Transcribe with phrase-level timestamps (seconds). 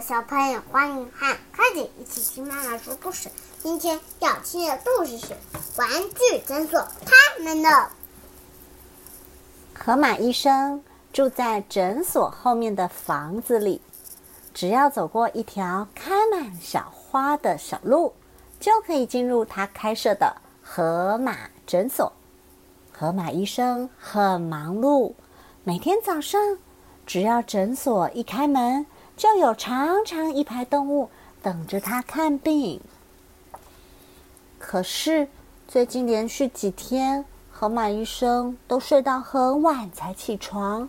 [0.00, 3.30] 小朋友，欢迎和快点一起听妈妈说故事。
[3.62, 5.26] 今天要听的故事是
[5.76, 7.90] 《玩具诊所》，他们的
[9.74, 13.80] 河马医生住在诊所后面的房子里，
[14.52, 18.12] 只要走过一条开满小花的小路，
[18.60, 22.12] 就可以进入他开设的河马诊所。
[22.92, 25.14] 河马医生很忙碌，
[25.64, 26.58] 每天早上。
[27.06, 28.84] 只要诊所一开门，
[29.16, 31.08] 就有长长一排动物
[31.42, 32.80] 等着他看病。
[34.58, 35.28] 可是
[35.66, 40.88] 最近连续几天，河马医生都睡到很晚才起床，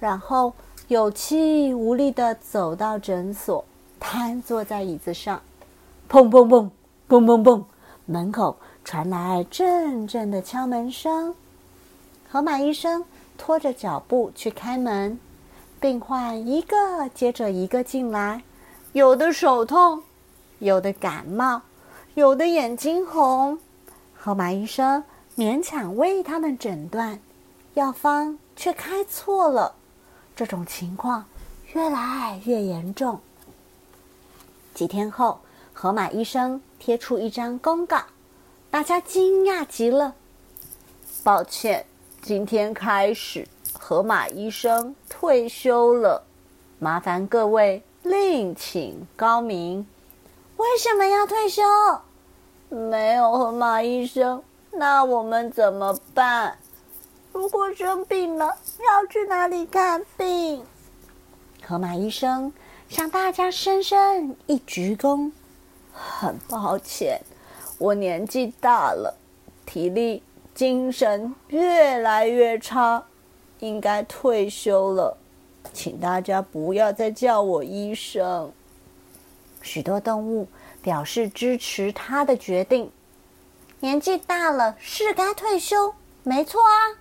[0.00, 0.52] 然后
[0.88, 3.64] 有气无力的走到诊所，
[4.00, 5.40] 瘫坐在椅子上。
[6.10, 6.68] 砰砰砰，
[7.08, 7.64] 砰砰砰，
[8.06, 11.34] 门口传来阵阵的敲门声。
[12.28, 13.04] 河马医生
[13.38, 15.18] 拖着脚步去开门。
[15.82, 18.44] 病患一个接着一个进来，
[18.92, 20.04] 有的手痛，
[20.60, 21.62] 有的感冒，
[22.14, 23.58] 有的眼睛红。
[24.14, 25.02] 河马医生
[25.36, 27.18] 勉强为他们诊断，
[27.74, 29.74] 药方却开错了。
[30.36, 31.24] 这种情况
[31.72, 33.18] 越来越严重。
[34.74, 35.40] 几天后，
[35.72, 38.00] 河马医生贴出一张公告，
[38.70, 40.14] 大家惊讶极了。
[41.24, 41.84] 抱歉，
[42.20, 43.48] 今天开始。
[43.78, 46.24] 河马医生退休了，
[46.78, 49.86] 麻烦各位另请高明。
[50.56, 51.62] 为什么要退休？
[52.68, 56.56] 没有河马医生，那我们怎么办？
[57.32, 60.64] 如果生病了，要去哪里看病？
[61.66, 62.52] 河马医生
[62.88, 65.32] 向大家深深一鞠躬，
[65.92, 67.20] 很抱歉，
[67.78, 69.16] 我年纪大了，
[69.64, 70.22] 体力、
[70.54, 73.04] 精神越来越差。
[73.62, 75.16] 应该退休了，
[75.72, 78.52] 请大家不要再叫我医生。
[79.62, 80.48] 许多动物
[80.82, 82.90] 表示支持他的决定。
[83.78, 86.98] 年纪大了是该退休，没错啊。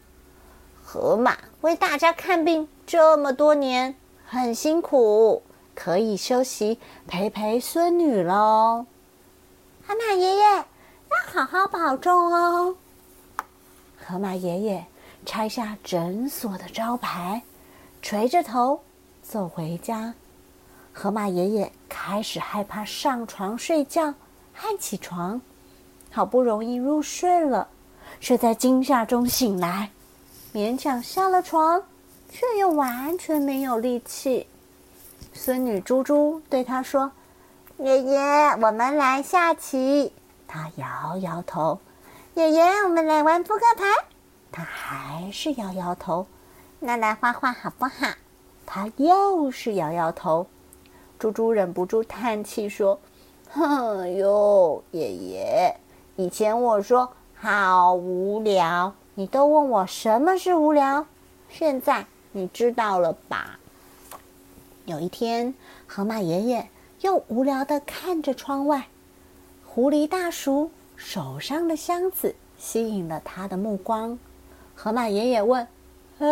[0.84, 5.42] 河马为大家看病这么多年，很辛苦，
[5.74, 6.78] 可以休息
[7.08, 8.86] 陪陪孙女喽。
[9.88, 10.66] 河马爷爷要
[11.26, 12.76] 好好保重哦。
[13.98, 14.86] 河马爷爷。
[15.26, 17.42] 拆下诊所的招牌，
[18.02, 18.82] 垂着头
[19.22, 20.14] 走回家。
[20.94, 24.14] 河马爷爷开始害怕上床睡觉
[24.54, 25.42] 和起床，
[26.12, 27.68] 好不容易入睡了，
[28.20, 29.90] 却在惊吓中醒来，
[30.54, 31.82] 勉强下了床，
[32.30, 34.48] 却又完全没有力气。
[35.34, 37.10] 孙女猪猪对他说
[37.80, 38.20] ：“爷爷，
[38.62, 40.12] 我们来下棋。”
[40.46, 41.80] 他摇摇头
[42.36, 43.86] ：“爷爷，我们来玩扑克牌。”
[44.52, 46.28] 他还是摇摇头，
[46.80, 48.08] 那来画画好不好？
[48.66, 50.48] 他又是摇摇头。
[51.18, 53.00] 猪猪忍不住叹气说
[53.52, 55.76] ：“哼哟，爷爷，
[56.16, 61.06] 以前我说好无聊，你都问我什么是无聊，
[61.50, 63.60] 现在你知道了吧？”
[64.86, 65.54] 有一天，
[65.86, 66.70] 河马爷爷
[67.02, 68.88] 又无聊的看着窗外，
[69.66, 74.18] 狐狸大叔手上的箱子吸引了他的目光。
[74.84, 75.68] 河马爷爷问
[76.18, 76.26] ：“嘿，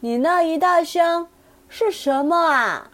[0.00, 1.28] 你那一大箱
[1.68, 2.90] 是什么啊？”“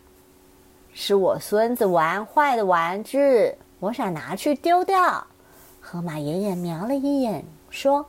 [0.92, 5.26] 是我孙子玩坏的玩具，我想拿去丢掉。”
[5.80, 8.04] 河马爷爷瞄了一眼，说：“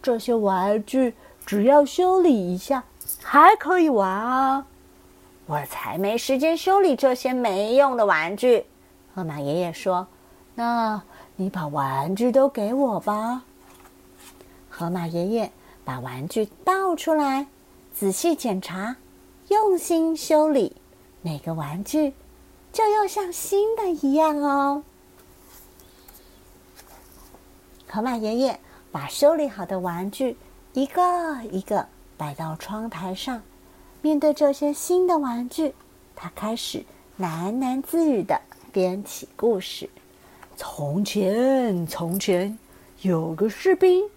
[0.00, 1.12] 这些玩具
[1.44, 2.84] 只要修理一下，
[3.20, 4.64] 还可以玩啊。
[5.46, 8.64] ”“我才没时间修理这些没用的玩具。”
[9.12, 10.06] 河马爷爷说
[10.54, 11.02] ：“那
[11.34, 13.42] 你把玩具都给我吧。”
[14.70, 15.50] 河马爷爷。
[15.84, 17.46] 把玩具倒出来，
[17.92, 18.96] 仔细检查，
[19.48, 20.74] 用心修理，
[21.20, 22.14] 每个玩具
[22.72, 24.82] 就又像新的一样哦。
[27.86, 28.58] 河马爷爷
[28.90, 30.36] 把修理好的玩具
[30.72, 31.86] 一个一个
[32.16, 33.42] 摆到窗台上，
[34.00, 35.74] 面对这些新的玩具，
[36.16, 36.84] 他开始
[37.20, 38.40] 喃喃自语的
[38.72, 39.88] 编起故事：
[40.56, 42.58] 从前，从前
[43.02, 44.08] 有个士兵。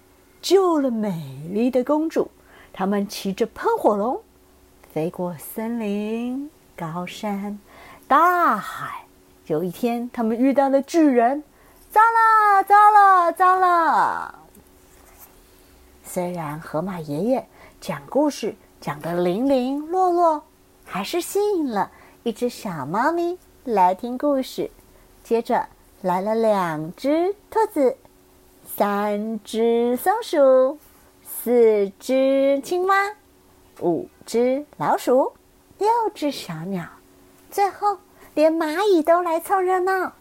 [0.42, 2.30] 救了美丽的公主，
[2.72, 4.22] 他们骑着喷火龙，
[4.94, 7.60] 飞过森林、高山、
[8.08, 9.04] 大海。
[9.48, 11.44] 有一天，他们遇到了巨人，
[11.90, 14.40] 糟了，糟了，糟了！
[16.04, 17.48] 虽然河马爷爷
[17.80, 20.44] 讲故事讲得零零落落，
[20.86, 21.92] 还是吸引了
[22.24, 24.70] 一只小猫咪来听故事。
[25.24, 25.68] 接着
[26.02, 27.98] 来了两只兔子。
[28.76, 30.78] 三只松鼠，
[31.24, 33.16] 四只青蛙，
[33.80, 35.32] 五只老鼠，
[35.80, 36.86] 六只小鸟，
[37.50, 37.98] 最后
[38.36, 40.14] 连蚂蚁都来凑热闹。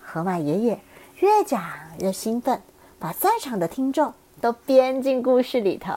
[0.00, 0.80] 河马爷爷
[1.18, 1.60] 越讲
[1.98, 2.62] 越兴奋，
[3.00, 5.94] 把在场的听众都编进故事里头。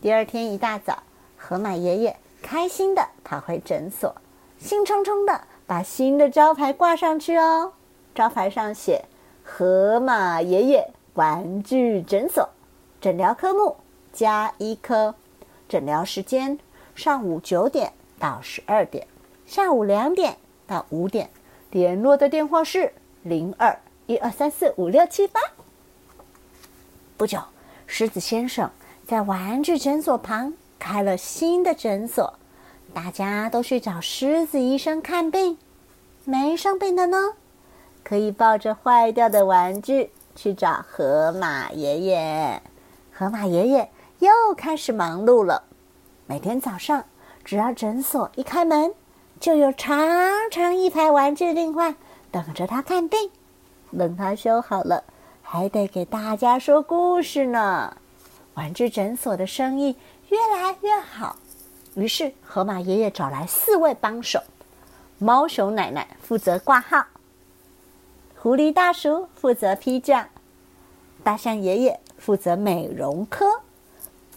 [0.00, 1.02] 第二天一大早，
[1.36, 4.16] 河马爷爷开心的跑回诊所，
[4.58, 7.74] 兴冲冲的把新的招牌挂上去哦。
[8.14, 9.04] 招牌上写
[9.44, 12.48] “河马爷爷玩具诊所”，
[13.00, 13.76] 诊疗科目
[14.12, 15.14] 加一科，
[15.68, 16.58] 诊疗时间
[16.94, 19.06] 上午九点到十二点，
[19.46, 20.36] 下午两点
[20.66, 21.30] 到五点。
[21.70, 22.92] 联络的电话是
[23.22, 25.40] 零二一二三四五六七八。
[27.16, 27.38] 不久，
[27.86, 28.70] 狮子先生
[29.06, 32.34] 在玩具诊所旁开了新的诊所，
[32.92, 35.58] 大家都去找狮子医生看病。
[36.24, 37.34] 没生病的呢，
[38.02, 40.10] 可以抱着坏掉的玩具
[40.42, 42.62] 去找河马爷爷。
[43.12, 43.90] 河马爷爷。
[44.20, 45.62] 又开始忙碌了。
[46.26, 47.04] 每天早上，
[47.42, 48.94] 只要诊所一开门，
[49.40, 49.98] 就有长
[50.50, 51.94] 长一排玩具病患
[52.30, 53.30] 等着他看病。
[53.98, 55.02] 等他修好了，
[55.42, 57.96] 还得给大家说故事呢。
[58.54, 59.96] 玩具诊所的生意
[60.28, 61.36] 越来越好，
[61.94, 63.30] 于是河马爷爷找。
[63.30, 64.38] 来四位帮手：
[65.18, 67.02] 猫熊奶奶负责挂号，
[68.42, 70.30] 狐狸大叔负责批价，
[71.22, 73.60] 大象爷爷负责美容科，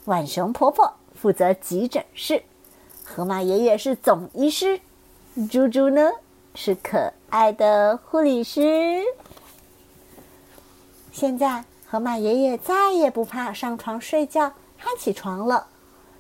[0.04, 2.44] 浣熊婆婆负责急诊室，
[3.06, 4.82] 河马爷爷是总医师，
[5.50, 6.12] 猪猪呢
[6.54, 9.02] 是可爱的护理师。
[11.14, 15.68] 现在，河马爷爷再也不怕上床睡觉和起床了。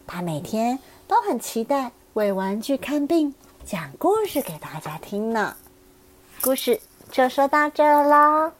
[0.07, 3.35] 他每天都很期待为玩具看病、
[3.65, 5.57] 讲故事给大家听呢。
[6.41, 6.79] 故事
[7.13, 8.51] 就说到这儿喽，